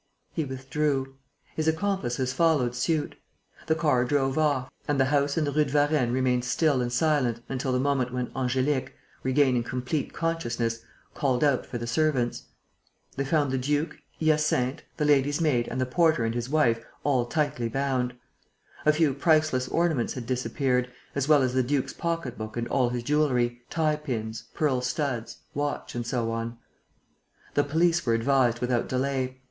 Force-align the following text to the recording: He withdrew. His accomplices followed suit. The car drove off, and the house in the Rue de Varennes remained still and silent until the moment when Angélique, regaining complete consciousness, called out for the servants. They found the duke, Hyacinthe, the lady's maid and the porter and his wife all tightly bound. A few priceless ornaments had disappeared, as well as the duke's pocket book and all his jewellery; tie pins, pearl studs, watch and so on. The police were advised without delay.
He 0.33 0.45
withdrew. 0.45 1.15
His 1.55 1.67
accomplices 1.67 2.33
followed 2.33 2.73
suit. 2.73 3.17
The 3.67 3.75
car 3.75 4.03
drove 4.03 4.35
off, 4.35 4.71
and 4.87 4.99
the 4.99 5.05
house 5.13 5.37
in 5.37 5.43
the 5.43 5.51
Rue 5.51 5.63
de 5.65 5.69
Varennes 5.71 6.11
remained 6.11 6.43
still 6.43 6.81
and 6.81 6.91
silent 6.91 7.41
until 7.47 7.71
the 7.71 7.79
moment 7.79 8.11
when 8.11 8.31
Angélique, 8.33 8.93
regaining 9.21 9.61
complete 9.61 10.11
consciousness, 10.11 10.81
called 11.13 11.43
out 11.43 11.67
for 11.67 11.77
the 11.77 11.85
servants. 11.85 12.45
They 13.15 13.23
found 13.23 13.51
the 13.51 13.59
duke, 13.59 13.99
Hyacinthe, 14.19 14.81
the 14.97 15.05
lady's 15.05 15.39
maid 15.39 15.67
and 15.67 15.79
the 15.79 15.85
porter 15.85 16.25
and 16.25 16.33
his 16.33 16.49
wife 16.49 16.83
all 17.03 17.25
tightly 17.27 17.69
bound. 17.69 18.15
A 18.87 18.93
few 18.93 19.13
priceless 19.13 19.67
ornaments 19.67 20.13
had 20.13 20.25
disappeared, 20.25 20.91
as 21.13 21.27
well 21.29 21.43
as 21.43 21.53
the 21.53 21.61
duke's 21.61 21.93
pocket 21.93 22.39
book 22.39 22.57
and 22.57 22.67
all 22.69 22.89
his 22.89 23.03
jewellery; 23.03 23.61
tie 23.69 23.97
pins, 23.97 24.45
pearl 24.55 24.81
studs, 24.81 25.41
watch 25.53 25.93
and 25.93 26.07
so 26.07 26.31
on. 26.31 26.57
The 27.53 27.63
police 27.63 28.03
were 28.03 28.15
advised 28.15 28.61
without 28.61 28.89
delay. 28.89 29.37